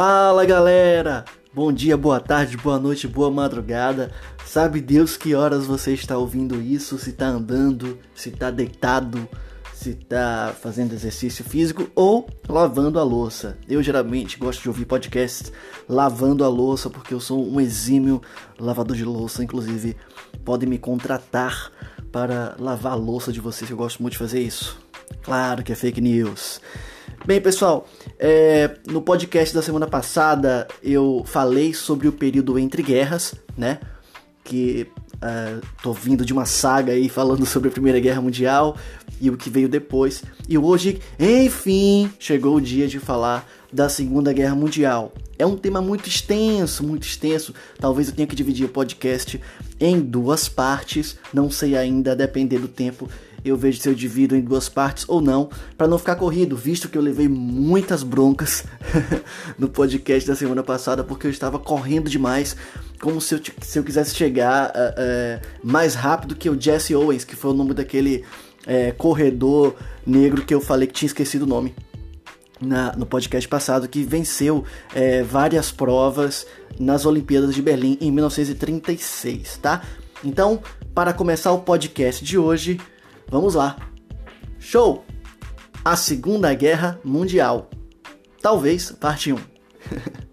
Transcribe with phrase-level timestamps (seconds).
[0.00, 1.24] Fala galera!
[1.52, 4.12] Bom dia, boa tarde, boa noite, boa madrugada.
[4.46, 6.96] Sabe Deus que horas você está ouvindo isso?
[7.00, 9.28] Se está andando, se está deitado,
[9.74, 13.58] se está fazendo exercício físico ou lavando a louça.
[13.68, 15.52] Eu geralmente gosto de ouvir podcasts
[15.88, 18.22] lavando a louça porque eu sou um exímio
[18.56, 19.42] lavador de louça.
[19.42, 19.96] Inclusive,
[20.44, 21.72] podem me contratar
[22.12, 23.68] para lavar a louça de vocês.
[23.68, 24.78] Eu gosto muito de fazer isso.
[25.24, 26.60] Claro que é fake news.
[27.26, 27.86] Bem, pessoal,
[28.18, 33.80] é, no podcast da semana passada eu falei sobre o período entre guerras, né?
[34.42, 34.86] Que
[35.16, 38.76] uh, tô vindo de uma saga aí falando sobre a Primeira Guerra Mundial
[39.20, 40.22] e o que veio depois.
[40.48, 45.12] E hoje, enfim, chegou o dia de falar da Segunda Guerra Mundial.
[45.38, 47.54] É um tema muito extenso, muito extenso.
[47.78, 49.40] Talvez eu tenha que dividir o podcast
[49.78, 53.08] em duas partes, não sei ainda, depender do tempo
[53.48, 56.88] eu vejo se eu divido em duas partes ou não, para não ficar corrido, visto
[56.88, 58.64] que eu levei muitas broncas
[59.58, 62.56] no podcast da semana passada, porque eu estava correndo demais,
[63.00, 67.24] como se eu, se eu quisesse chegar uh, uh, mais rápido que o Jesse Owens,
[67.24, 68.24] que foi o nome daquele
[68.64, 69.74] uh, corredor
[70.06, 71.74] negro que eu falei que tinha esquecido o nome.
[72.60, 74.64] Na, no podcast passado, que venceu
[75.28, 76.44] várias provas
[76.76, 79.82] nas Olimpíadas de Berlim em 1936, tá?
[80.24, 80.60] Então,
[80.92, 82.80] para começar o podcast de hoje,
[83.30, 83.76] Vamos lá.
[84.58, 85.04] Show!
[85.84, 87.68] A Segunda Guerra Mundial.
[88.40, 89.36] Talvez parte 1.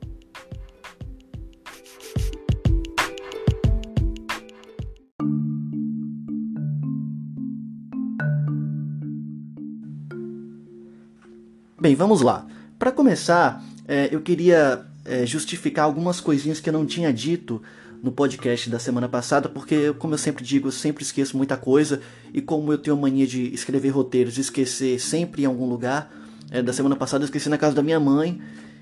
[11.78, 12.48] Bem, vamos lá.
[12.80, 17.62] Para começar, é, eu queria é, justificar algumas coisinhas que eu não tinha dito
[18.02, 22.02] no podcast da semana passada, porque, como eu sempre digo, eu sempre esqueço muita coisa,
[22.34, 26.12] e como eu tenho a mania de escrever roteiros e esquecer sempre em algum lugar,
[26.52, 28.42] é, da semana passada eu esqueci na casa da minha mãe,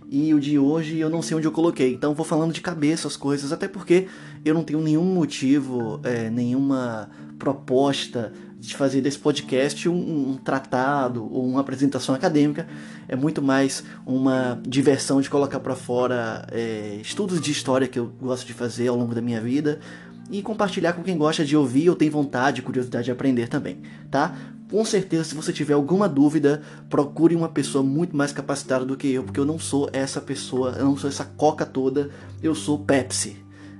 [0.10, 1.94] e o de hoje eu não sei onde eu coloquei.
[1.94, 4.08] Então vou falando de cabeça as coisas, até porque
[4.46, 7.10] eu não tenho nenhum motivo, é, nenhuma
[7.40, 8.32] proposta
[8.64, 12.66] de fazer desse podcast um, um, tratado ou uma apresentação acadêmica.
[13.10, 18.08] É muito mais uma diversão de colocar para fora é, estudos de história que eu
[18.22, 19.82] gosto de fazer ao longo da minha vida
[20.32, 24.34] e compartilhar com quem gosta de ouvir ou tem vontade, curiosidade de aprender também, tá?
[24.72, 29.12] Com certeza, se você tiver alguma dúvida, procure uma pessoa muito mais capacitada do que
[29.12, 32.10] eu, porque eu não sou essa pessoa, eu não sou essa coca toda,
[32.42, 33.36] eu sou Pepsi,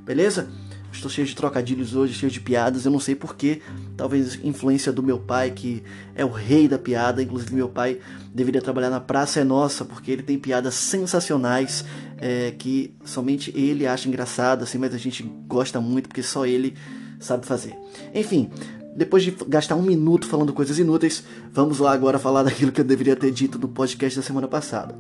[0.06, 0.50] beleza?
[0.94, 2.86] Estou cheio de trocadilhos hoje, cheio de piadas.
[2.86, 3.62] Eu não sei porquê.
[3.98, 5.84] Talvez influência do meu pai, que
[6.16, 7.22] é o rei da piada.
[7.22, 8.00] Inclusive, meu pai
[8.34, 11.84] deveria trabalhar na Praça é Nossa, porque ele tem piadas sensacionais
[12.18, 16.76] é, que somente ele acha engraçado, assim, mas a gente gosta muito porque só ele
[17.20, 17.76] sabe fazer.
[18.14, 18.50] Enfim,
[18.96, 22.86] depois de gastar um minuto falando coisas inúteis, vamos lá agora falar daquilo que eu
[22.86, 24.96] deveria ter dito no podcast da semana passada.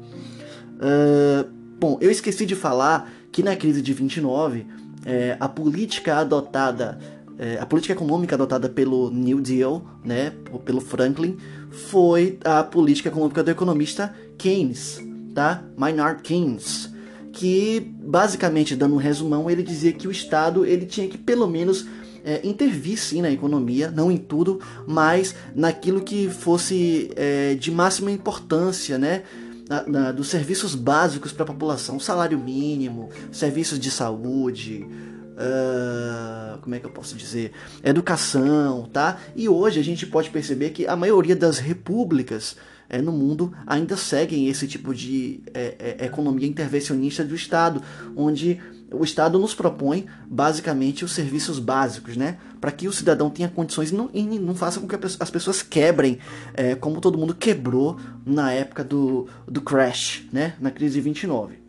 [0.76, 1.48] Uh,
[1.80, 4.66] bom, eu esqueci de falar que na crise de 29
[5.06, 6.98] é, a política adotada,
[7.38, 10.34] é, a política econômica adotada pelo New Deal, né,
[10.66, 11.38] pelo Franklin,
[11.72, 15.02] foi a política econômica do economista Keynes,
[15.34, 15.64] tá?
[15.76, 16.92] Maynard Keynes,
[17.32, 21.88] que basicamente, dando um resumão, ele dizia que o Estado ele tinha que pelo menos
[22.24, 28.12] é, intervir sim na economia, não em tudo, mas naquilo que fosse é, de máxima
[28.12, 29.24] importância, né?
[29.70, 34.86] Na, na, dos serviços básicos para a população, salário mínimo, serviços de saúde,
[35.34, 37.52] uh, como é que eu posso dizer,
[37.84, 39.20] educação, tá?
[39.36, 42.56] E hoje a gente pode perceber que a maioria das repúblicas
[42.90, 47.82] é, no mundo ainda seguem esse tipo de é, é, economia intervencionista do Estado,
[48.16, 48.60] onde
[48.94, 52.38] o Estado nos propõe basicamente os serviços básicos, né?
[52.62, 55.62] Para que o cidadão tenha condições e não, e não faça com que as pessoas
[55.62, 56.20] quebrem,
[56.54, 60.54] é, como todo mundo quebrou na época do, do crash, né?
[60.60, 61.64] Na crise de 29.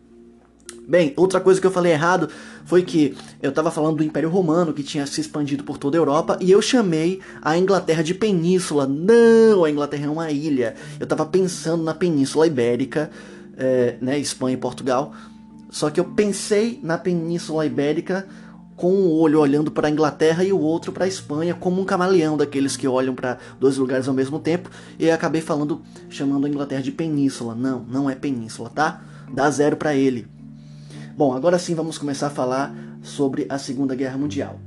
[0.86, 2.28] Bem, outra coisa que eu falei errado
[2.66, 6.00] foi que eu estava falando do Império Romano que tinha se expandido por toda a
[6.00, 8.86] Europa e eu chamei a Inglaterra de península.
[8.86, 10.74] Não, a Inglaterra é uma ilha.
[11.00, 13.10] Eu estava pensando na Península Ibérica,
[13.56, 15.14] é, né, Espanha e Portugal,
[15.74, 18.28] só que eu pensei na Península Ibérica
[18.76, 21.84] com um olho olhando para a Inglaterra e o outro para a Espanha, como um
[21.84, 26.48] camaleão daqueles que olham para dois lugares ao mesmo tempo, e acabei falando, chamando a
[26.48, 27.56] Inglaterra de península.
[27.56, 29.02] Não, não é península, tá?
[29.32, 30.28] Dá zero para ele.
[31.16, 32.72] Bom, agora sim vamos começar a falar
[33.02, 34.60] sobre a Segunda Guerra Mundial.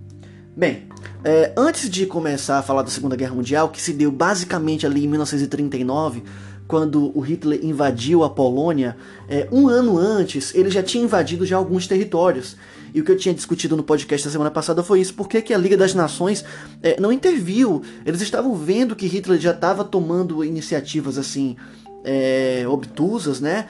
[0.57, 0.89] Bem,
[1.23, 5.05] é, antes de começar a falar da Segunda Guerra Mundial, que se deu basicamente ali
[5.05, 6.23] em 1939,
[6.67, 8.97] quando o Hitler invadiu a Polônia,
[9.27, 12.55] é, um ano antes ele já tinha invadido já alguns territórios.
[12.93, 15.41] E o que eu tinha discutido no podcast da semana passada foi isso: por que,
[15.41, 16.43] que a Liga das Nações
[16.81, 17.81] é, não interviu?
[18.05, 21.55] Eles estavam vendo que Hitler já estava tomando iniciativas assim
[22.03, 23.67] é, obtusas, né?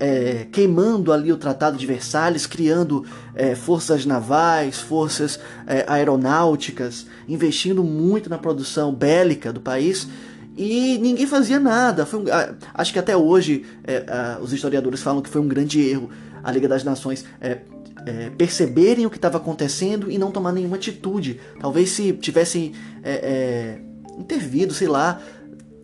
[0.00, 3.04] é, queimando ali o Tratado de Versalhes, criando
[3.34, 10.08] é, forças navais, forças é, aeronáuticas, investindo muito na produção bélica do país
[10.56, 12.06] e ninguém fazia nada.
[12.12, 12.24] Um,
[12.72, 14.04] acho que até hoje é,
[14.40, 16.10] os historiadores falam que foi um grande erro
[16.42, 17.58] a Liga das Nações é,
[18.06, 21.40] é, perceberem o que estava acontecendo e não tomar nenhuma atitude.
[21.58, 22.72] Talvez se tivessem
[23.02, 23.78] é,
[24.18, 25.20] intervido, sei lá,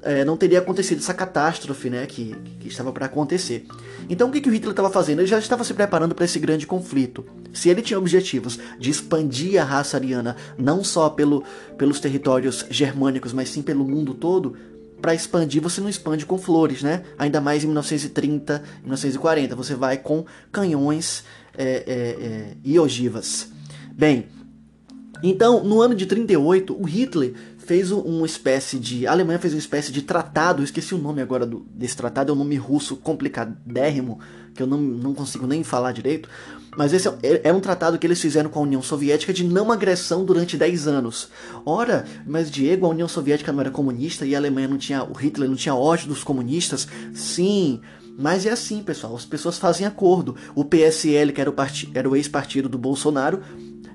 [0.02, 3.66] é, não teria acontecido essa catástrofe né, que, que estava para acontecer.
[4.08, 5.20] Então o que, que o Hitler estava fazendo?
[5.20, 7.24] Ele já estava se preparando para esse grande conflito.
[7.52, 11.44] Se ele tinha objetivos de expandir a raça ariana não só pelo,
[11.76, 14.56] pelos territórios germânicos, mas sim pelo mundo todo,
[15.00, 17.02] para expandir você não expande com flores, né?
[17.18, 21.24] Ainda mais em 1930, 1940, você vai com canhões
[21.56, 23.48] é, é, é, e ogivas.
[23.92, 24.26] Bem,
[25.22, 27.34] então no ano de 38 o Hitler
[27.70, 29.06] fez uma espécie de.
[29.06, 32.34] A Alemanha fez uma espécie de tratado, esqueci o nome agora do, desse tratado, é
[32.34, 34.18] um nome russo complicadérrimo,
[34.56, 36.28] que eu não, não consigo nem falar direito.
[36.76, 39.44] Mas esse é, é, é um tratado que eles fizeram com a União Soviética de
[39.44, 41.28] não agressão durante 10 anos.
[41.64, 45.04] Ora, mas Diego, a União Soviética não era comunista e a Alemanha não tinha.
[45.04, 46.88] O Hitler não tinha ódio dos comunistas?
[47.14, 47.80] Sim.
[48.18, 50.34] Mas é assim, pessoal, as pessoas fazem acordo.
[50.56, 51.54] O PSL, que era o,
[51.94, 53.40] era o ex-partido do Bolsonaro,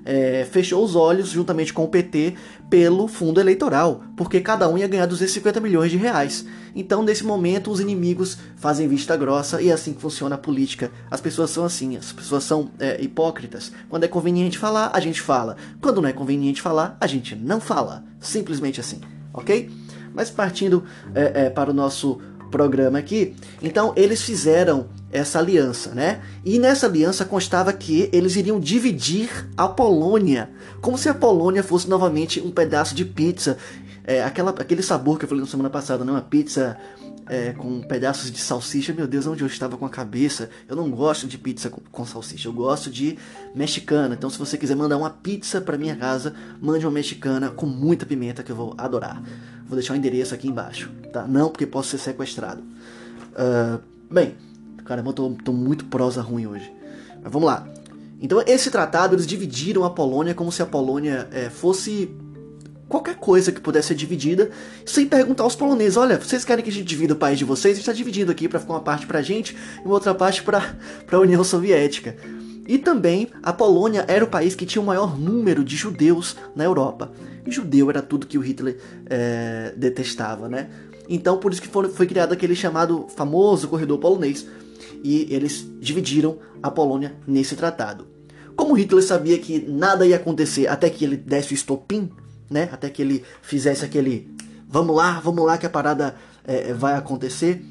[0.06, 2.34] é, fechou os olhos, juntamente com o PT,
[2.70, 6.46] pelo fundo eleitoral, porque cada um ia ganhar 250 milhões de reais.
[6.74, 10.90] Então, nesse momento, os inimigos fazem vista grossa e é assim que funciona a política.
[11.10, 13.72] As pessoas são assim, as pessoas são é, hipócritas.
[13.88, 15.56] Quando é conveniente falar, a gente fala.
[15.80, 18.04] Quando não é conveniente falar, a gente não fala.
[18.20, 19.00] Simplesmente assim,
[19.32, 19.70] ok?
[20.14, 22.20] Mas partindo é, é para o nosso
[22.56, 26.22] programa aqui, então eles fizeram essa aliança, né?
[26.42, 30.48] E nessa aliança constava que eles iriam dividir a Polônia,
[30.80, 33.58] como se a Polônia fosse novamente um pedaço de pizza,
[34.06, 36.12] é, aquela, aquele sabor que eu falei na semana passada, né?
[36.12, 36.78] Uma pizza
[37.28, 38.92] é, com pedaços de salsicha.
[38.92, 40.48] Meu Deus, onde eu estava com a cabeça?
[40.68, 43.18] Eu não gosto de pizza com, com salsicha, eu gosto de
[43.54, 44.14] mexicana.
[44.14, 48.06] Então, se você quiser mandar uma pizza para minha casa, mande uma mexicana com muita
[48.06, 49.22] pimenta que eu vou adorar.
[49.66, 51.26] Vou deixar o endereço aqui embaixo, tá?
[51.26, 52.62] Não porque posso ser sequestrado.
[52.62, 54.36] Uh, bem,
[54.86, 56.72] Caramba, eu tô, tô muito prosa ruim hoje.
[57.22, 57.66] Mas vamos lá.
[58.20, 62.08] Então, esse tratado, eles dividiram a Polônia como se a Polônia é, fosse
[62.88, 64.50] qualquer coisa que pudesse ser dividida,
[64.84, 67.72] sem perguntar aos poloneses: olha, vocês querem que a gente divida o país de vocês?
[67.72, 70.14] A gente está dividindo aqui para ficar uma parte para a gente e uma outra
[70.14, 70.62] parte para
[71.10, 72.16] a União Soviética.
[72.68, 76.64] E também a Polônia era o país que tinha o maior número de judeus na
[76.64, 77.12] Europa.
[77.46, 78.76] E judeu era tudo que o Hitler
[79.08, 80.68] é, detestava, né?
[81.08, 84.46] Então por isso que foi, foi criado aquele chamado famoso corredor polonês,
[85.04, 88.06] e eles dividiram a Polônia nesse tratado.
[88.56, 92.10] Como Hitler sabia que nada ia acontecer até que ele desse o estopim,
[92.50, 92.68] né?
[92.72, 94.34] Até que ele fizesse aquele
[94.68, 97.64] vamos lá, vamos lá que a parada é, vai acontecer,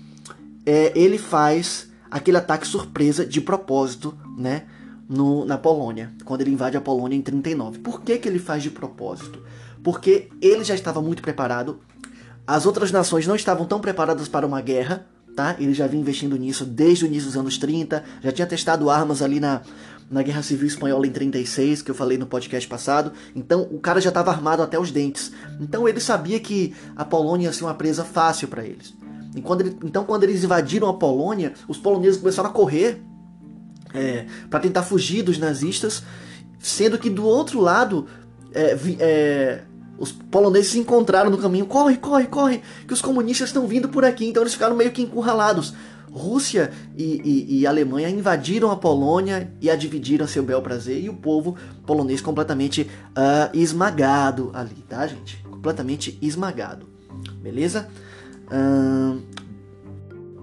[0.66, 4.64] é, ele faz aquele ataque surpresa de propósito, né?
[5.08, 7.78] No, na Polônia, quando ele invade a Polônia em 39.
[7.78, 9.40] Por que, que ele faz de propósito?
[9.84, 11.80] Porque ele já estava muito preparado,
[12.48, 15.06] as outras nações não estavam tão preparadas para uma guerra,
[15.36, 15.56] tá?
[15.60, 19.22] Ele já vinha investindo nisso desde o início dos anos 30, já tinha testado armas
[19.22, 19.62] ali na,
[20.10, 23.12] na Guerra Civil Espanhola em 36, que eu falei no podcast passado.
[23.36, 25.32] Então o cara já estava armado até os dentes.
[25.60, 28.94] Então ele sabia que a Polônia ia ser uma presa fácil para eles.
[29.44, 33.02] Quando ele, então quando eles invadiram a Polônia, os poloneses começaram a correr
[33.94, 36.04] é, para tentar fugir dos nazistas,
[36.60, 38.08] sendo que do outro lado
[38.54, 39.62] é, é,
[39.98, 41.66] os poloneses se encontraram no caminho.
[41.66, 44.26] Corre, corre, corre, que os comunistas estão vindo por aqui.
[44.26, 45.74] Então eles ficaram meio que encurralados.
[46.16, 51.04] Rússia e, e, e, Alemanha invadiram a Polônia e a dividiram a seu bel prazer.
[51.04, 55.44] E o povo polonês completamente uh, esmagado ali, tá, gente?
[55.44, 56.88] Completamente esmagado.
[57.42, 57.90] Beleza?
[58.48, 59.22] Uh,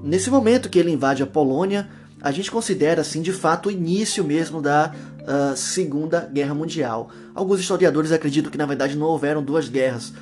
[0.03, 1.89] nesse momento que ele invade a Polônia,
[2.21, 7.09] a gente considera, assim, de fato, o início mesmo da uh, Segunda Guerra Mundial.
[7.35, 10.13] Alguns historiadores acreditam que na verdade não houveram duas guerras.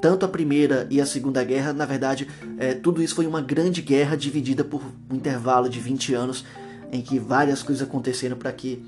[0.00, 3.82] Tanto a Primeira e a Segunda Guerra, na verdade, é, tudo isso foi uma grande
[3.82, 6.44] guerra dividida por um intervalo de 20 anos
[6.92, 8.82] em que várias coisas aconteceram para que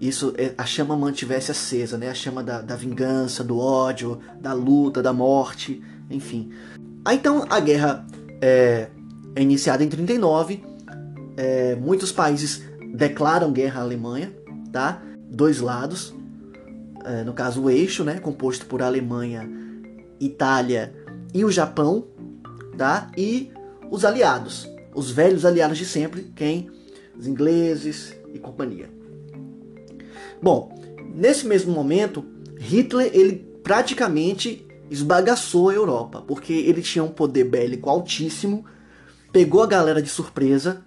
[0.00, 2.08] isso é, a chama mantivesse acesa, né?
[2.08, 6.50] A chama da, da vingança, do ódio, da luta, da morte, enfim.
[7.04, 8.06] Aí, então a guerra
[8.40, 8.88] é,
[9.34, 10.62] é iniciada em 39.
[11.36, 12.62] É, muitos países
[12.94, 14.32] declaram guerra à Alemanha,
[14.72, 15.02] tá?
[15.30, 16.14] Dois lados,
[17.04, 18.18] é, no caso o eixo, né?
[18.18, 19.48] Composto por Alemanha,
[20.26, 20.94] Itália
[21.32, 22.06] e o Japão,
[22.76, 23.10] tá?
[23.16, 23.50] E
[23.90, 26.70] os aliados, os velhos aliados de sempre, quem?
[27.18, 28.88] Os ingleses e companhia.
[30.42, 30.74] Bom,
[31.14, 32.24] nesse mesmo momento,
[32.58, 38.64] Hitler ele praticamente esbagaçou a Europa, porque ele tinha um poder bélico altíssimo,
[39.32, 40.84] pegou a galera de surpresa,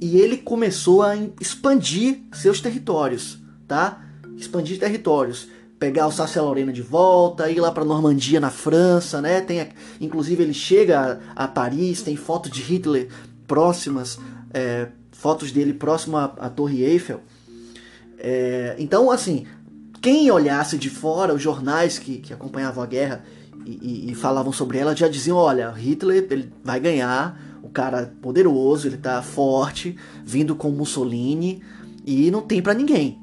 [0.00, 4.04] e ele começou a expandir seus territórios, tá?
[4.36, 9.40] Expandir territórios, pegar o Sácia Lorena de volta, ir lá para Normandia na França, né?
[9.40, 9.68] Tem,
[10.00, 13.08] inclusive ele chega a, a Paris, tem fotos de Hitler
[13.46, 14.18] próximas,
[14.52, 17.20] é, fotos dele próximo à, à Torre Eiffel.
[18.18, 19.46] É, então, assim,
[20.00, 23.24] quem olhasse de fora, os jornais que, que acompanhavam a guerra
[23.64, 28.14] e, e, e, falavam sobre ela já diziam: olha, Hitler ele vai ganhar, o cara
[28.22, 31.62] poderoso, ele tá forte, vindo com Mussolini
[32.06, 33.20] e não tem para ninguém.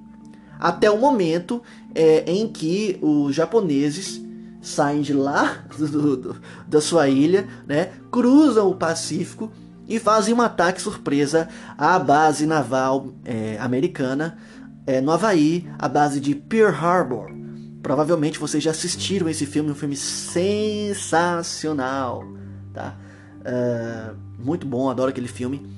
[0.60, 1.62] Até o momento
[1.95, 4.21] é, em que os japoneses
[4.62, 6.35] saem de lá do, do,
[6.67, 9.51] da sua ilha, né, cruzam o Pacífico
[9.88, 11.47] e fazem um ataque surpresa
[11.77, 14.38] à base naval é, americana
[14.88, 17.31] é, no Havaí, a base de Pearl Harbor.
[17.81, 22.25] Provavelmente vocês já assistiram esse filme, um filme sensacional,
[22.73, 22.97] tá?
[23.41, 25.69] Uh, muito bom, adoro aquele filme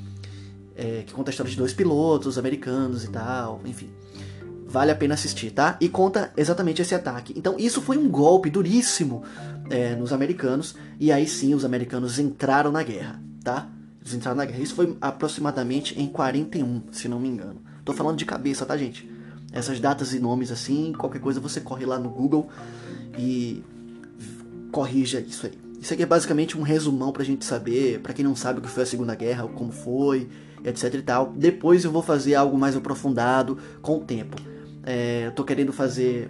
[0.75, 3.89] é, que conta a história de dois pilotos americanos e tal, enfim.
[4.75, 5.77] Vale a pena assistir, tá?
[5.79, 7.34] E conta exatamente esse ataque.
[7.38, 9.24] Então, isso foi um golpe duríssimo
[9.70, 13.70] é, nos americanos, e aí sim os americanos entraram na guerra, tá?
[14.01, 14.60] Eles entraram na guerra.
[14.60, 17.62] Isso foi aproximadamente em 41, se não me engano.
[17.86, 19.10] Tô falando de cabeça, tá, gente?
[19.53, 22.50] Essas datas e nomes assim, qualquer coisa você corre lá no Google
[23.17, 23.63] e
[24.74, 25.53] corrija isso aí.
[25.79, 28.67] Isso aqui é basicamente um resumão pra gente saber, para quem não sabe o que
[28.67, 30.27] foi a Segunda Guerra, como foi,
[30.65, 31.32] etc e tal.
[31.34, 34.54] Depois eu vou fazer algo mais aprofundado com o tempo.
[34.86, 36.30] É, tô querendo fazer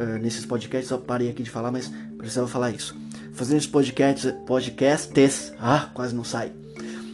[0.00, 2.96] uh, nesses podcasts, só parei aqui de falar, mas precisava falar isso.
[3.32, 6.52] Fazendo esses podcasts, podcasts, ah, quase não sai.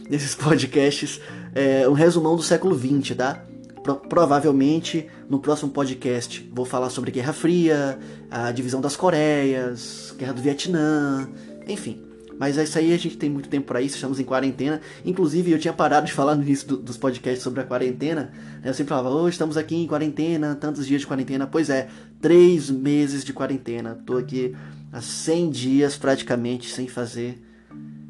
[0.09, 1.19] Nesses podcasts
[1.53, 3.43] é, um resumão do século XX, tá?
[3.83, 7.99] Pro provavelmente no próximo podcast vou falar sobre Guerra Fria,
[8.31, 11.29] a divisão das Coreias, Guerra do Vietnã,
[11.67, 12.03] enfim.
[12.37, 14.81] Mas é isso aí, a gente tem muito tempo para isso, estamos em quarentena.
[15.05, 18.31] Inclusive, eu tinha parado de falar no início do, dos podcasts sobre a quarentena.
[18.61, 18.69] Né?
[18.69, 21.47] Eu sempre falava, oh, estamos aqui em quarentena, tantos dias de quarentena.
[21.47, 21.87] Pois é,
[22.21, 23.97] três meses de quarentena.
[24.05, 24.55] Tô aqui
[24.91, 27.41] há 100 dias praticamente sem fazer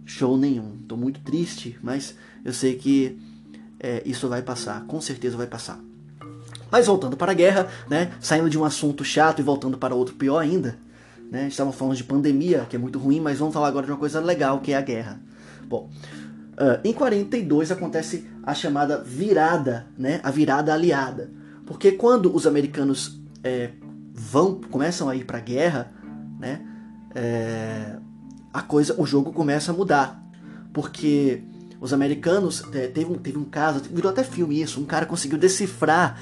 [0.05, 0.77] show nenhum.
[0.87, 3.17] Tô muito triste, mas eu sei que
[3.79, 5.79] é, isso vai passar, com certeza vai passar.
[6.71, 10.15] Mas voltando para a guerra, né, saindo de um assunto chato e voltando para outro
[10.15, 10.77] pior ainda,
[11.31, 13.97] né, estávamos falando de pandemia, que é muito ruim, mas vamos falar agora de uma
[13.97, 15.19] coisa legal, que é a guerra.
[15.67, 15.89] Bom,
[16.53, 21.31] uh, em 42 acontece a chamada virada, né, a virada aliada,
[21.65, 23.71] porque quando os americanos é,
[24.13, 25.91] vão, começam a ir para a guerra,
[26.39, 26.61] né,
[27.15, 27.97] é,
[28.53, 30.23] a coisa, o jogo começa a mudar,
[30.71, 31.43] porque
[31.81, 35.37] os americanos, é, teve, um, teve um caso, virou até filme isso, um cara conseguiu
[35.37, 36.19] decifrar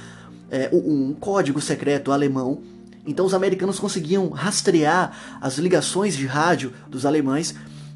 [0.50, 2.62] é, um, um código secreto alemão.
[3.06, 7.54] Então os americanos conseguiam rastrear as ligações de rádio dos alemães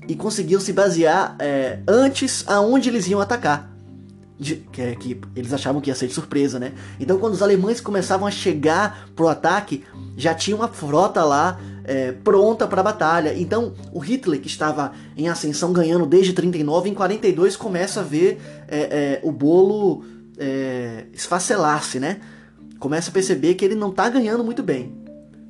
[0.08, 3.74] e conseguiam se basear é, antes aonde eles iam atacar.
[4.40, 6.74] De, que, é, que, eles achavam que ia ser de surpresa, né?
[7.00, 9.84] Então quando os alemães começavam a chegar pro ataque,
[10.16, 13.34] já tinha uma frota lá é, pronta para batalha.
[13.36, 18.40] Então, o Hitler, que estava em ascensão ganhando desde 39, em 42 começa a ver
[18.68, 20.04] é, é, o bolo
[21.14, 22.22] esfacelar-se, né?
[22.78, 24.96] Começa a perceber que ele não está ganhando muito bem.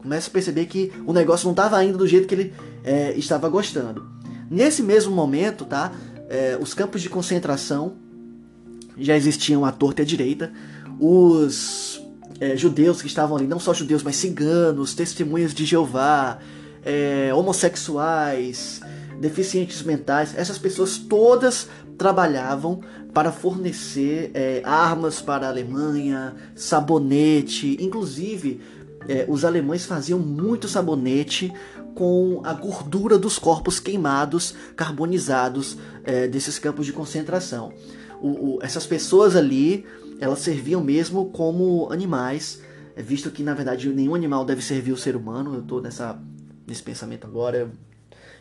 [0.08, 3.50] Começa a perceber que o negócio não estava indo do jeito que ele é, estava
[3.50, 4.08] gostando.
[4.50, 5.92] Nesse mesmo momento, tá?
[6.30, 7.96] É, os campos de concentração
[8.98, 10.50] já existiam à torta e à direita.
[10.98, 12.02] Os
[12.40, 16.40] é, judeus que estavam ali, não só judeus, mas ciganos, testemunhas de Jeová,
[16.86, 18.80] é, homossexuais,
[19.20, 22.80] deficientes mentais, essas pessoas todas trabalhavam
[23.14, 28.62] para fornecer é, armas para a Alemanha, sabonete, inclusive
[29.08, 31.52] é, os alemães faziam muito sabonete
[31.96, 37.74] com a gordura dos corpos queimados, carbonizados é, desses campos de concentração.
[38.22, 39.86] O, o, essas pessoas ali
[40.20, 42.62] elas serviam mesmo como animais,
[42.96, 45.54] é visto que na verdade nenhum animal deve servir o ser humano.
[45.54, 46.20] Eu estou nessa,
[46.66, 47.70] nesse pensamento agora.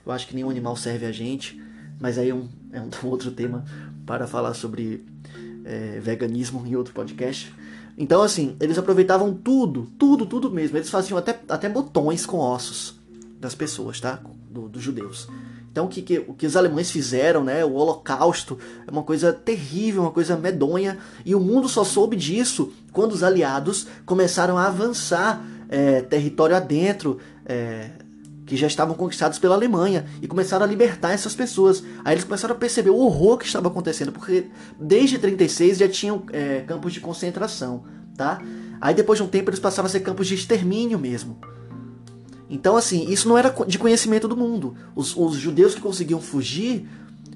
[0.04, 1.60] Eu acho que nenhum animal serve a gente,
[2.00, 3.64] mas aí é um, é um outro tema
[4.06, 5.04] para falar sobre
[5.64, 7.52] é, veganismo em outro podcast.
[7.96, 10.76] Então, assim, eles aproveitavam tudo, tudo, tudo mesmo.
[10.76, 12.98] Eles faziam até, até botões com ossos
[13.40, 14.20] das pessoas, tá?
[14.50, 15.28] Do, dos judeus.
[15.76, 19.30] Então o que, que, o que os alemães fizeram, né, o holocausto, é uma coisa
[19.30, 24.68] terrível, uma coisa medonha, e o mundo só soube disso quando os aliados começaram a
[24.68, 27.90] avançar é, território adentro, é,
[28.46, 31.82] que já estavam conquistados pela Alemanha, e começaram a libertar essas pessoas.
[32.04, 34.46] Aí eles começaram a perceber o horror que estava acontecendo, porque
[34.80, 37.84] desde 36 já tinham é, campos de concentração,
[38.16, 38.40] tá?
[38.80, 41.38] Aí depois de um tempo eles passaram a ser campos de extermínio mesmo.
[42.48, 44.76] Então, assim, isso não era de conhecimento do mundo.
[44.94, 46.88] Os, os judeus que conseguiam fugir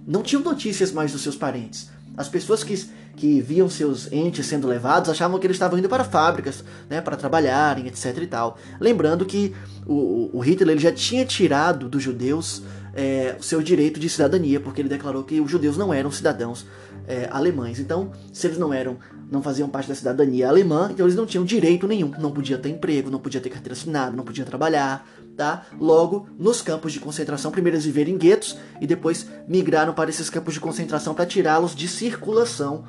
[0.07, 1.91] não tinham notícias mais dos seus parentes.
[2.17, 2.75] As pessoas que,
[3.17, 7.17] que viam seus entes sendo levados achavam que eles estavam indo para fábricas, né, para
[7.17, 8.59] trabalharem, etc e tal.
[8.81, 9.55] Lembrando que
[9.87, 12.63] o, o Hitler ele já tinha tirado dos judeus
[12.95, 16.67] é, o seu direito de cidadania, porque ele declarou que os judeus não eram cidadãos
[17.07, 17.79] é, alemães.
[17.79, 18.99] Então, se eles não eram,
[19.31, 22.69] não faziam parte da cidadania alemã, então eles não tinham direito nenhum, não podia ter
[22.69, 25.07] emprego, não podia ter carteira assinada, não podia trabalhar,
[25.41, 25.65] tá?
[25.81, 30.29] Logo, nos campos de concentração, primeiro eles viveram em guetos e depois migraram para esses
[30.29, 32.85] campos de concentração para tirá-los de circulação,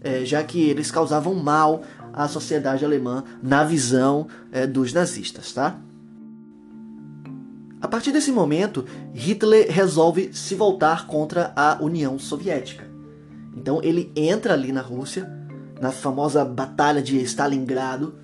[0.00, 1.82] é, já que eles causavam mal
[2.12, 5.80] à sociedade alemã na visão é, dos nazistas, tá?
[7.82, 12.88] A partir desse momento, Hitler resolve se voltar contra a União Soviética.
[13.56, 15.28] Então ele entra ali na Rússia,
[15.80, 18.14] na famosa Batalha de Stalingrado,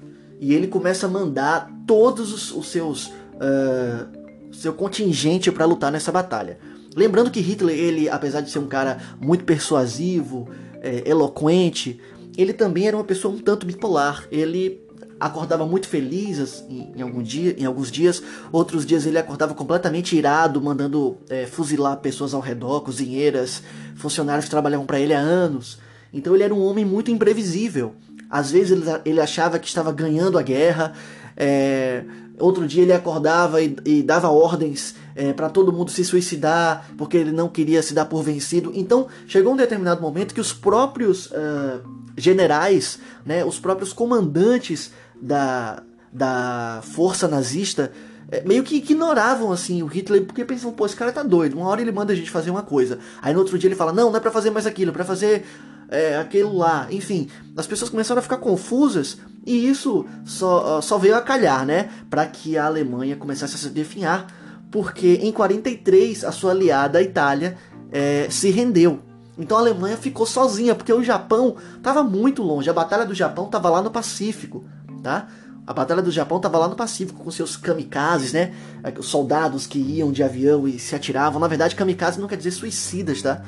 [0.41, 3.13] e ele começa a mandar todos os, os seus
[3.43, 6.59] uh, seu contingente para lutar nessa batalha.
[6.95, 10.49] Lembrando que Hitler, ele, apesar de ser um cara muito persuasivo,
[10.83, 11.99] é, eloquente,
[12.37, 14.27] ele também era uma pessoa um tanto bipolar.
[14.31, 14.83] Ele
[15.19, 20.61] acordava muito feliz em, em, dia, em alguns dias, outros dias ele acordava completamente irado,
[20.61, 23.63] mandando é, fuzilar pessoas ao redor, cozinheiras,
[23.95, 25.79] funcionários que trabalhavam para ele há anos.
[26.13, 27.95] Então ele era um homem muito imprevisível.
[28.29, 30.93] Às vezes ele, ele achava que estava ganhando a guerra,
[31.37, 32.03] é,
[32.39, 37.17] outro dia ele acordava e, e dava ordens é, para todo mundo se suicidar porque
[37.17, 38.73] ele não queria se dar por vencido.
[38.75, 41.81] Então chegou um determinado momento que os próprios uh,
[42.17, 47.93] generais, né, os próprios comandantes da, da força nazista
[48.31, 51.55] é, meio que ignoravam assim o Hitler porque pensavam, pô, esse cara tá doido.
[51.55, 53.93] Uma hora ele manda a gente fazer uma coisa, aí no outro dia ele fala,
[53.93, 55.45] não, não é para fazer mais aquilo, é para fazer
[55.91, 56.89] é, aquilo lá.
[56.91, 61.91] Enfim, as pessoas começaram a ficar confusas e isso só, só veio a calhar, né,
[62.09, 64.27] para que a Alemanha começasse a se definhar,
[64.71, 67.57] porque em 43 a sua aliada a Itália
[67.91, 69.01] é, se rendeu.
[69.39, 72.69] Então a Alemanha ficou sozinha, porque o Japão estava muito longe.
[72.69, 74.65] A Batalha do Japão estava lá no Pacífico
[75.03, 75.29] tá?
[75.67, 78.53] A Batalha do Japão estava lá no Pacífico com seus kamikazes, né?
[78.99, 81.41] Os soldados que iam de avião e se atiravam.
[81.41, 83.43] Na verdade, kamikaze não quer dizer suicidas, tá?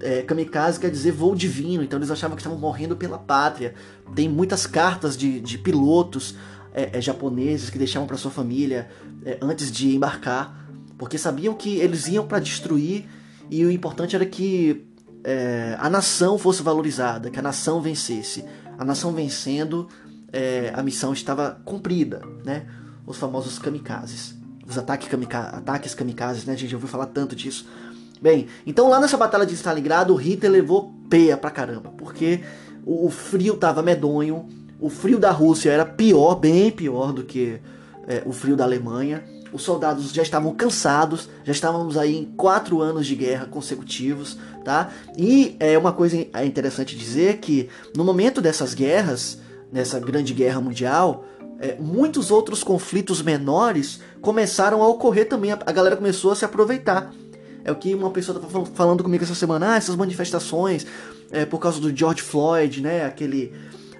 [0.00, 3.74] É, kamikaze quer dizer voo divino, então eles achavam que estavam morrendo pela pátria.
[4.14, 6.34] Tem muitas cartas de, de pilotos
[6.72, 8.88] é, é, japoneses que deixavam para sua família
[9.24, 13.06] é, antes de embarcar, porque sabiam que eles iam para destruir
[13.50, 14.86] e o importante era que
[15.24, 18.44] é, a nação fosse valorizada, que a nação vencesse.
[18.78, 19.88] A nação vencendo,
[20.32, 22.66] é, a missão estava cumprida, né?
[23.06, 24.34] Os famosos kamikazes.
[24.66, 26.54] Os ataques, kamika ataques kamikazes, né?
[26.54, 27.68] A gente já ouviu falar tanto disso.
[28.20, 32.40] Bem, então lá nessa batalha de Stalingrado, o Hitler levou peia pra caramba, porque
[32.84, 34.46] o, o frio tava medonho,
[34.78, 37.60] o frio da Rússia era pior, bem pior do que
[38.06, 39.24] é, o frio da Alemanha.
[39.52, 44.90] Os soldados já estavam cansados, já estávamos aí em quatro anos de guerra consecutivos, tá?
[45.16, 49.38] E é uma coisa interessante dizer que no momento dessas guerras,
[49.72, 51.24] nessa grande guerra mundial,
[51.58, 55.52] é, muitos outros conflitos menores começaram a ocorrer também.
[55.52, 57.12] A galera começou a se aproveitar.
[57.70, 59.74] É o que uma pessoa estava falando comigo essa semana.
[59.74, 60.84] Ah, essas manifestações
[61.30, 63.04] é, por causa do George Floyd, né?
[63.04, 63.52] Aquele,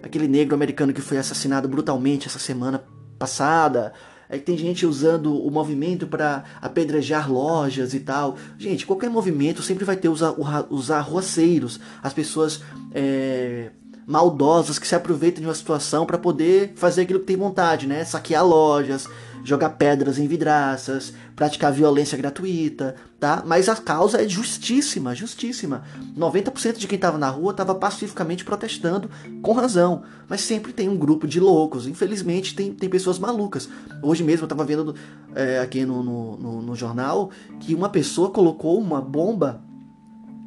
[0.02, 2.82] aquele negro americano que foi assassinado brutalmente essa semana
[3.16, 3.92] passada.
[4.28, 8.36] É que tem gente usando o movimento para apedrejar lojas e tal.
[8.58, 10.20] Gente, qualquer movimento sempre vai ter os,
[10.68, 13.70] os arruaceiros, as pessoas é,
[14.06, 18.04] maldosas que se aproveitam de uma situação para poder fazer aquilo que tem vontade, né?
[18.04, 19.08] Saquear lojas,
[19.44, 23.42] jogar pedras em vidraças, praticar violência gratuita, tá?
[23.46, 25.82] Mas a causa é justíssima, justíssima.
[26.16, 29.10] 90% de quem estava na rua estava pacificamente protestando,
[29.42, 30.02] com razão.
[30.28, 31.86] Mas sempre tem um grupo de loucos.
[31.86, 33.68] Infelizmente, tem, tem pessoas malucas.
[34.02, 34.94] Hoje mesmo eu estava vendo
[35.34, 39.62] é, aqui no, no, no, no jornal que uma pessoa colocou uma bomba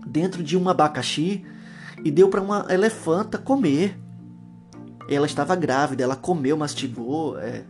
[0.05, 1.43] dentro de um abacaxi
[2.03, 3.97] e deu para uma elefanta comer.
[5.09, 7.63] Ela estava grávida, ela comeu, mastigou, é,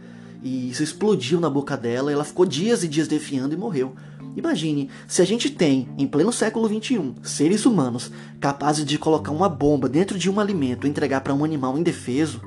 [0.44, 2.12] e isso explodiu na boca dela.
[2.12, 3.96] Ela ficou dias e dias defiando e morreu.
[4.36, 9.48] Imagine, se a gente tem, em pleno século XXI, seres humanos capazes de colocar uma
[9.48, 12.42] bomba dentro de um alimento e entregar para um animal indefeso,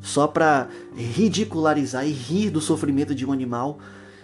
[0.00, 3.78] só para ridicularizar e rir do sofrimento de um animal.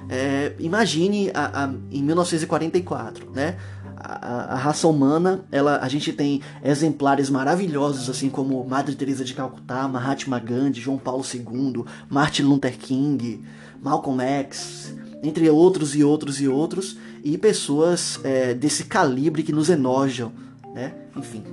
[0.09, 3.57] É, imagine a, a, em 1944, né?
[4.03, 9.35] A, a, raça humana, ela, a gente tem exemplares maravilhosos, assim como Madre Teresa de
[9.35, 13.43] Calcutá, Mahatma Gandhi, João Paulo II, Martin Luther King,
[13.83, 19.71] Malcolm X, entre outros e outros e outros, e pessoas é, desse calibre que nos
[19.71, 20.33] enojam,
[20.75, 20.93] né?
[21.17, 21.45] Enfim.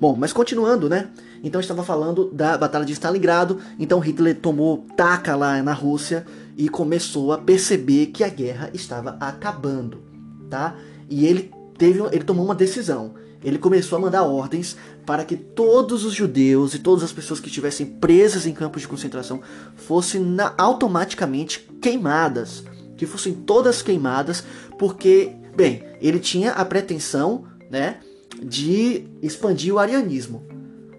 [0.00, 1.08] Bom, mas continuando, né?
[1.42, 6.26] Então estava falando da Batalha de Stalingrado, então Hitler tomou taca lá na Rússia
[6.56, 10.02] e começou a perceber que a guerra estava acabando,
[10.50, 10.74] tá?
[11.08, 13.14] E ele teve, ele tomou uma decisão.
[13.42, 17.46] Ele começou a mandar ordens para que todos os judeus e todas as pessoas que
[17.46, 19.40] estivessem presas em campos de concentração
[19.76, 22.64] fossem na, automaticamente queimadas,
[22.96, 24.42] que fossem todas queimadas,
[24.76, 27.98] porque, bem, ele tinha a pretensão, né,
[28.42, 30.44] de expandir o arianismo.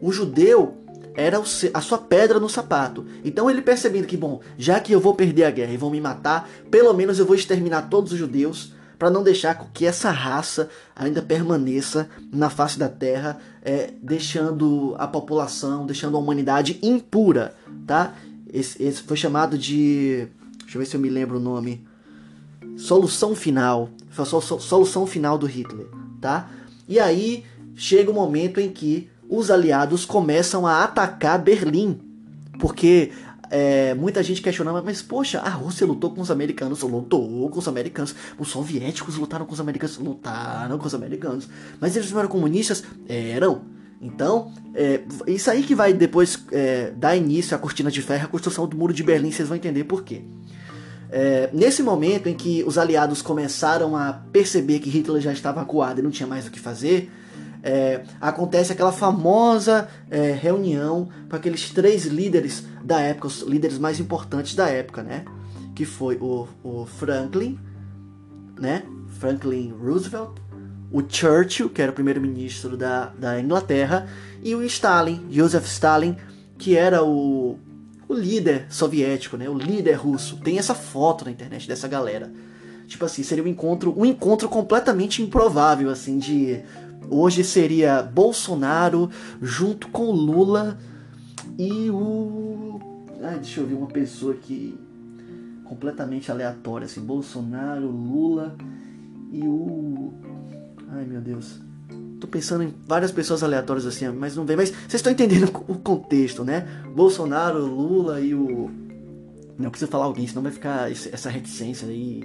[0.01, 0.77] O judeu
[1.15, 1.37] era
[1.73, 3.05] a sua pedra no sapato.
[3.25, 5.99] Então ele percebendo que, bom, já que eu vou perder a guerra e vão me
[5.99, 10.69] matar, pelo menos eu vou exterminar todos os judeus para não deixar que essa raça
[10.93, 17.55] ainda permaneça na face da terra, é, deixando a população, deixando a humanidade impura,
[17.88, 18.13] tá?
[18.51, 20.27] Esse, esse, foi chamado de,
[20.59, 21.88] deixa eu ver se eu me lembro o nome,
[22.75, 25.88] solução final, foi a solução final do Hitler,
[26.19, 26.49] tá?
[26.85, 32.01] E aí chega o momento em que os aliados começam a atacar Berlim,
[32.59, 33.13] porque
[33.49, 37.67] é, muita gente questionava, mas poxa, a Rússia lutou com os americanos, lutou com os
[37.67, 42.29] americanos, os soviéticos lutaram com os americanos, lutaram com os americanos, mas eles não eram
[42.29, 42.83] comunistas?
[43.07, 43.62] Eram.
[44.01, 48.27] Então, é, isso aí que vai depois é, dar início à cortina de ferro, a
[48.27, 50.21] construção do muro de Berlim, vocês vão entender por quê.
[51.12, 55.99] É, nesse momento em que os aliados começaram a perceber que Hitler já estava acuado
[55.99, 57.12] e não tinha mais o que fazer,
[57.61, 63.99] é, acontece aquela famosa é, reunião com aqueles três líderes da época, os líderes mais
[63.99, 65.25] importantes da época, né?
[65.75, 67.59] Que foi o, o Franklin,
[68.59, 68.83] né?
[69.19, 70.37] Franklin Roosevelt,
[70.91, 74.07] o Churchill, que era o primeiro-ministro da, da Inglaterra,
[74.41, 76.15] e o Stalin, Joseph Stalin,
[76.57, 77.59] que era o,
[78.07, 79.49] o líder soviético, né?
[79.49, 80.37] O líder russo.
[80.37, 82.31] Tem essa foto na internet dessa galera.
[82.87, 86.59] Tipo assim, seria um encontro, um encontro completamente improvável, assim, de
[87.07, 89.09] Hoje seria Bolsonaro
[89.41, 90.77] junto com Lula
[91.57, 92.79] e o.
[93.21, 94.77] Ah, deixa eu ver uma pessoa aqui
[95.65, 98.55] completamente aleatória, assim, Bolsonaro, Lula
[99.31, 100.13] e o.
[100.89, 101.59] Ai meu Deus.
[102.19, 104.57] Tô pensando em várias pessoas aleatórias assim, mas não vem.
[104.57, 106.67] Mas vocês estão entendendo o contexto, né?
[106.95, 108.69] Bolsonaro, Lula e o.
[109.57, 112.23] Não precisa falar alguém, senão vai ficar essa reticência aí.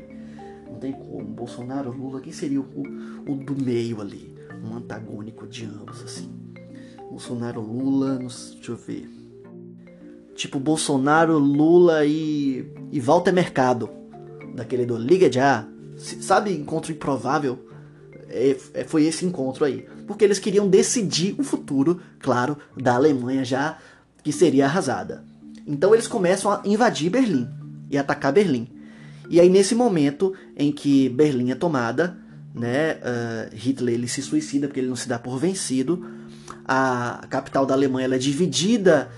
[0.70, 1.24] Não tem como.
[1.24, 2.82] Bolsonaro, Lula, quem seria o,
[3.26, 4.33] o do meio ali?
[4.64, 6.30] Um antagônico de ambos, assim.
[7.10, 9.08] Bolsonaro, Lula, deixa eu ver.
[10.34, 13.88] Tipo Bolsonaro, Lula e, e Walter Mercado,
[14.54, 15.68] daquele do Liga Já.
[15.96, 17.68] Sabe, encontro improvável?
[18.28, 19.86] É, é, foi esse encontro aí.
[20.06, 23.78] Porque eles queriam decidir o futuro, claro, da Alemanha já,
[24.24, 25.24] que seria arrasada.
[25.66, 27.48] Então eles começam a invadir Berlim
[27.88, 28.68] e atacar Berlim.
[29.30, 32.18] E aí, nesse momento em que Berlim é tomada,
[32.54, 32.92] né?
[32.94, 36.06] Uh, Hitler ele se suicida porque ele não se dá por vencido.
[36.64, 39.10] A capital da Alemanha é dividida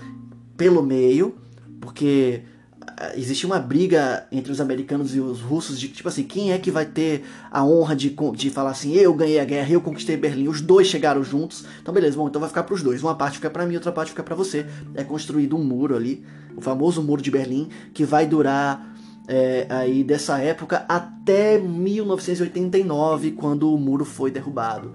[0.57, 1.35] pelo meio,
[1.79, 2.41] porque
[2.81, 6.57] uh, existe uma briga entre os americanos e os russos de tipo assim, quem é
[6.57, 10.17] que vai ter a honra de, de falar assim, eu ganhei a guerra, eu conquistei
[10.17, 13.15] Berlim, os dois chegaram juntos, então beleza, bom, então vai ficar para os dois, uma
[13.15, 14.65] parte fica para mim, outra parte fica para você.
[14.95, 18.96] É construído um muro ali, o famoso muro de Berlim, que vai durar
[19.27, 24.93] é, aí dessa época até 1989, quando o muro foi derrubado.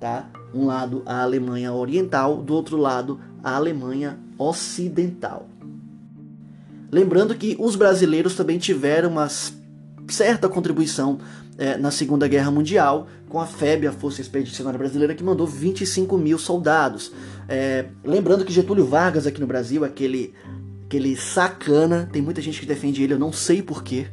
[0.00, 0.28] Tá?
[0.52, 5.48] Um lado a Alemanha Oriental, do outro lado a Alemanha Ocidental.
[6.90, 9.28] Lembrando que os brasileiros também tiveram uma
[10.08, 11.18] certa contribuição
[11.58, 16.16] é, na Segunda Guerra Mundial, com a FEB, a Força Expedicionária Brasileira, que mandou 25
[16.18, 17.12] mil soldados.
[17.48, 20.34] É, lembrando que Getúlio Vargas aqui no Brasil, aquele
[20.86, 24.06] aquele sacana, tem muita gente que defende ele, eu não sei porquê.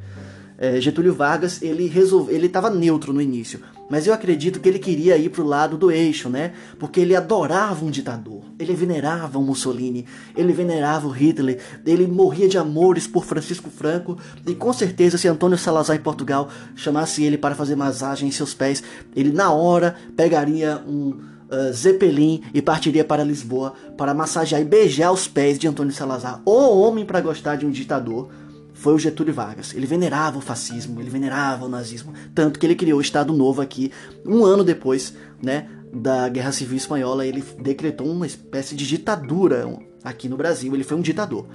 [0.58, 3.60] É, Getúlio Vargas, ele resolve, ele estava neutro no início,
[3.90, 6.54] mas eu acredito que ele queria ir pro lado do eixo, né?
[6.80, 10.06] Porque ele adorava um ditador, ele venerava o Mussolini,
[10.36, 15.28] ele venerava o Hitler, ele morria de amores por Francisco Franco, e com certeza se
[15.28, 18.82] Antônio Salazar em Portugal chamasse ele para fazer massagem em seus pés,
[19.16, 25.12] ele na hora pegaria um uh, Zeppelin e partiria para Lisboa para massagear e beijar
[25.12, 26.42] os pés de Antônio Salazar.
[26.46, 28.30] O homem para gostar de um ditador
[28.74, 29.74] foi o Getúlio Vargas.
[29.74, 33.62] Ele venerava o fascismo, ele venerava o nazismo, tanto que ele criou o Estado Novo
[33.62, 33.92] aqui
[34.26, 37.26] um ano depois, né, da Guerra Civil Espanhola.
[37.26, 39.68] Ele decretou uma espécie de ditadura
[40.04, 40.74] aqui no Brasil.
[40.74, 41.46] Ele foi um ditador.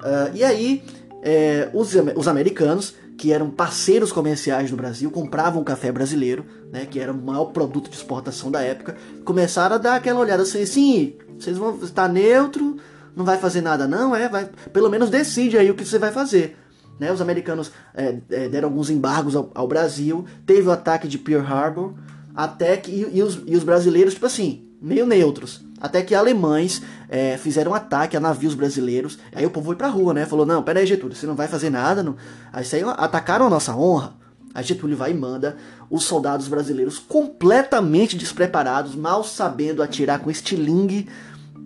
[0.00, 0.82] Uh, e aí,
[1.22, 7.00] é, os, os americanos que eram parceiros comerciais do Brasil, compravam café brasileiro, né, que
[7.00, 11.14] era o maior produto de exportação da época, começaram a dar aquela olhada assim, sim,
[11.38, 12.76] vocês vão estar neutro,
[13.14, 16.12] não vai fazer nada não, é, vai, pelo menos decide aí o que você vai
[16.12, 16.56] fazer.
[16.98, 21.18] Né, os americanos é, é, deram alguns embargos ao, ao, Brasil, teve o ataque de
[21.18, 21.94] Pearl Harbor,
[22.34, 25.65] até que e, e, os, e os brasileiros, tipo assim, meio neutros.
[25.80, 29.18] Até que alemães é, fizeram um ataque a navios brasileiros.
[29.34, 30.24] Aí o povo foi pra rua, né?
[30.24, 32.02] Falou: não, pera aí, Getúlio, você não vai fazer nada.
[32.02, 32.16] Não.
[32.52, 34.14] Aí saiu, atacaram a nossa honra.
[34.54, 35.56] a Getúlio vai e manda
[35.90, 41.06] os soldados brasileiros completamente despreparados, mal sabendo atirar com estilingue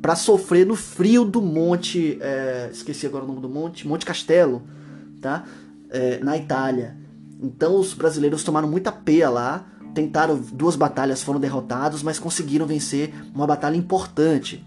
[0.01, 4.63] para sofrer no frio do monte, é, esqueci agora o nome do monte, Monte Castelo,
[5.21, 5.45] tá?
[5.91, 6.97] É, na Itália.
[7.43, 13.13] Então os brasileiros tomaram muita peia lá, tentaram duas batalhas, foram derrotados, mas conseguiram vencer
[13.35, 14.65] uma batalha importante.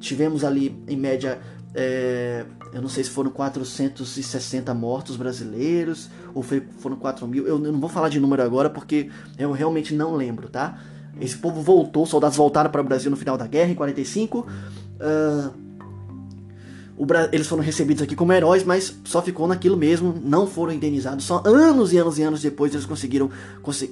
[0.00, 1.38] Tivemos ali em média,
[1.74, 7.46] é, eu não sei se foram 460 mortos brasileiros ou foi, foram 4 mil.
[7.46, 10.78] Eu não vou falar de número agora porque eu realmente não lembro, tá?
[11.20, 14.38] Esse povo voltou, soldados voltaram para o Brasil no final da guerra, em 45.
[14.40, 15.62] Uh,
[17.32, 21.24] eles foram recebidos aqui como heróis, mas só ficou naquilo mesmo, não foram indenizados.
[21.24, 23.30] Só anos e anos e anos depois eles conseguiram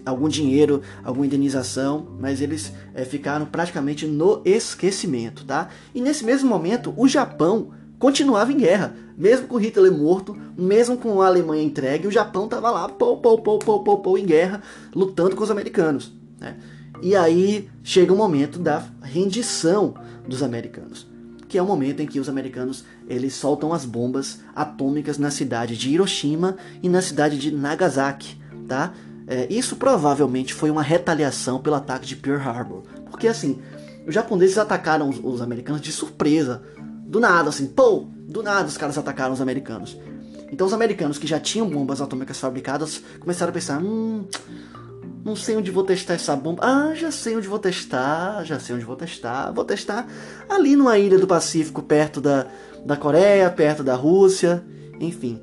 [0.04, 5.68] algum dinheiro, alguma indenização, mas eles é, ficaram praticamente no esquecimento, tá?
[5.94, 11.20] E nesse mesmo momento, o Japão continuava em guerra, mesmo com Hitler morto, mesmo com
[11.20, 14.62] a Alemanha entregue, o Japão estava lá, pô, pô, pô, pô, pô, pô, em guerra,
[14.94, 16.56] lutando com os americanos, né?
[17.02, 19.94] E aí chega o momento da rendição
[20.26, 21.06] dos americanos,
[21.50, 25.76] que é o momento em que os americanos eles soltam as bombas atômicas na cidade
[25.76, 28.94] de Hiroshima e na cidade de Nagasaki, tá?
[29.26, 33.60] É, isso provavelmente foi uma retaliação pelo ataque de Pearl Harbor, porque assim
[34.06, 36.62] os japoneses atacaram os, os americanos de surpresa,
[37.04, 39.98] do nada, assim, pô, do nada os caras atacaram os americanos.
[40.52, 44.24] Então os americanos que já tinham bombas atômicas fabricadas começaram a pensar, hum,
[45.24, 46.62] não sei onde vou testar essa bomba.
[46.64, 49.52] Ah, já sei onde vou testar, já sei onde vou testar.
[49.52, 50.06] Vou testar
[50.48, 52.46] ali numa ilha do Pacífico, perto da,
[52.84, 54.64] da Coreia, perto da Rússia,
[54.98, 55.40] enfim.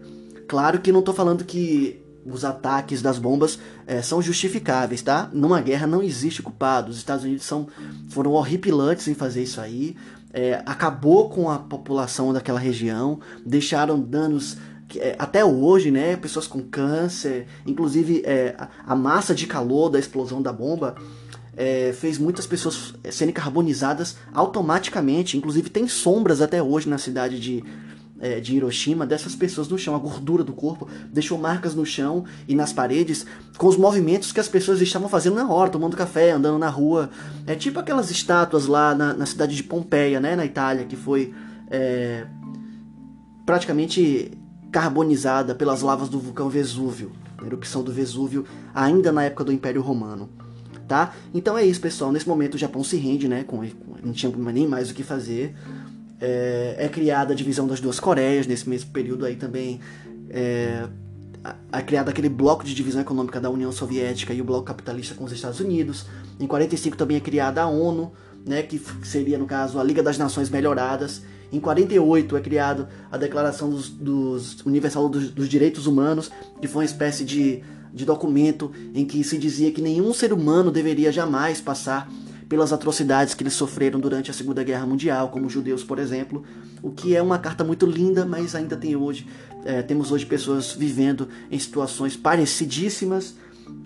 [0.48, 5.30] Claro que não estou falando que os ataques das bombas é, são justificáveis, tá?
[5.32, 6.92] Numa guerra não existe culpado.
[6.92, 7.68] Os Estados Unidos são,
[8.10, 9.96] foram horripilantes em fazer isso aí.
[10.34, 14.58] É, acabou com a população daquela região, deixaram danos
[15.18, 20.54] até hoje, né, pessoas com câncer, inclusive é, a, massa de calor da explosão da
[20.54, 20.96] bomba
[21.58, 25.38] é, fez muitas pessoas serem carbonizadas automaticamente.
[25.38, 27.64] Inclusive tem sombras até hoje na cidade de,
[28.20, 32.24] é, de Hiroshima dessas pessoas no chão, a gordura do corpo deixou marcas no chão
[32.48, 33.26] e nas paredes
[33.58, 37.10] com os movimentos que as pessoas estavam fazendo na hora, tomando café, andando na rua.
[37.46, 41.34] É tipo aquelas estátuas lá na, na cidade de Pompeia, né, na Itália, que foi
[41.70, 42.26] é,
[43.46, 44.32] praticamente
[44.72, 47.12] carbonizada pelas lavas do vulcão Vesúvio,
[47.46, 50.30] erupção do Vesúvio, ainda na época do Império Romano.
[50.88, 51.14] Tá?
[51.34, 52.12] Então é isso, pessoal.
[52.14, 53.44] Nesse momento o Japão se rende, né?
[53.44, 53.62] Com,
[54.02, 55.54] não tinha nem mais o que fazer.
[56.20, 59.82] É, é, criada a divisão das duas Coreias nesse mesmo período aí também.
[60.30, 60.88] É,
[61.72, 65.26] é criado aquele bloco de divisão econômica da União Soviética e o bloco capitalista com
[65.26, 66.06] os Estados Unidos.
[66.40, 68.12] Em 45 também é criada a ONU,
[68.46, 73.18] né, que seria no caso a Liga das Nações Melhoradas, em 48 é criado a
[73.18, 76.32] Declaração dos, dos Universal dos, dos, Direitos Humanos,
[76.62, 80.72] que foi uma espécie de, de documento em que se dizia que nenhum ser humano
[80.72, 82.10] deveria jamais passar
[82.50, 86.44] pelas atrocidades que eles sofreram durante a Segunda Guerra Mundial, como os judeus, por exemplo,
[86.82, 89.28] o que é uma carta muito linda, mas ainda tem hoje
[89.68, 93.36] é, temos hoje pessoas vivendo em situações parecidíssimas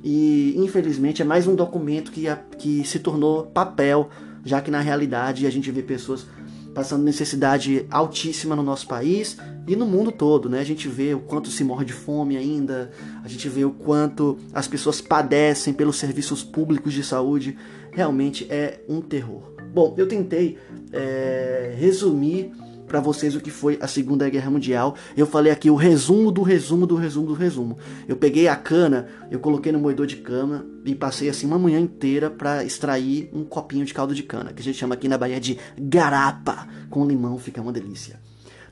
[0.03, 2.25] e infelizmente é mais um documento que,
[2.57, 4.09] que se tornou papel,
[4.45, 6.27] já que na realidade a gente vê pessoas
[6.73, 10.59] passando necessidade altíssima no nosso país e no mundo todo, né?
[10.59, 12.91] A gente vê o quanto se morre de fome ainda,
[13.23, 17.57] a gente vê o quanto as pessoas padecem pelos serviços públicos de saúde,
[17.91, 19.51] realmente é um terror.
[19.73, 20.57] Bom, eu tentei
[20.91, 22.51] é, resumir
[22.91, 24.97] para vocês o que foi a Segunda Guerra Mundial.
[25.15, 27.77] Eu falei aqui o resumo do resumo do resumo do resumo.
[28.05, 31.79] Eu peguei a cana, eu coloquei no moedor de cana e passei assim uma manhã
[31.79, 35.17] inteira para extrair um copinho de caldo de cana, que a gente chama aqui na
[35.17, 38.19] Bahia de garapa, com limão, fica uma delícia.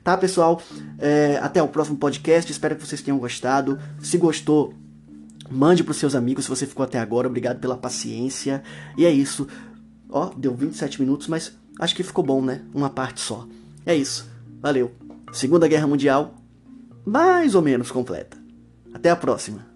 [0.04, 0.60] Tá, pessoal?
[0.98, 2.52] É, até o próximo podcast.
[2.52, 3.78] Espero que vocês tenham gostado.
[4.02, 4.74] Se gostou,
[5.50, 6.44] mande para seus amigos.
[6.44, 8.62] Se você ficou até agora, obrigado pela paciência.
[8.98, 9.48] E é isso.
[10.10, 12.60] Ó, deu 27 minutos, mas acho que ficou bom, né?
[12.74, 13.48] Uma parte só.
[13.84, 14.30] É isso.
[14.60, 14.92] Valeu.
[15.32, 16.34] Segunda Guerra Mundial,
[17.04, 18.36] mais ou menos completa.
[18.92, 19.69] Até a próxima.